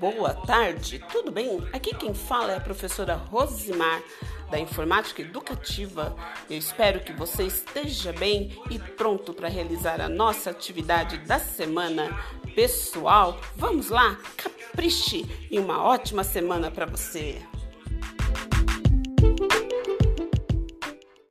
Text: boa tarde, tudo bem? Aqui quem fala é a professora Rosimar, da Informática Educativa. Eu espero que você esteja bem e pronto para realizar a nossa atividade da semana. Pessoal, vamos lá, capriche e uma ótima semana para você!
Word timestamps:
boa 0.00 0.32
tarde, 0.32 1.04
tudo 1.12 1.30
bem? 1.30 1.62
Aqui 1.74 1.94
quem 1.94 2.14
fala 2.14 2.52
é 2.52 2.56
a 2.56 2.60
professora 2.60 3.16
Rosimar, 3.16 4.02
da 4.50 4.58
Informática 4.58 5.20
Educativa. 5.20 6.16
Eu 6.48 6.56
espero 6.56 7.00
que 7.00 7.12
você 7.12 7.42
esteja 7.42 8.10
bem 8.10 8.58
e 8.70 8.78
pronto 8.78 9.34
para 9.34 9.46
realizar 9.46 10.00
a 10.00 10.08
nossa 10.08 10.48
atividade 10.48 11.18
da 11.18 11.38
semana. 11.38 12.18
Pessoal, 12.54 13.38
vamos 13.54 13.90
lá, 13.90 14.18
capriche 14.38 15.26
e 15.50 15.58
uma 15.58 15.84
ótima 15.84 16.24
semana 16.24 16.70
para 16.70 16.86
você! 16.86 17.59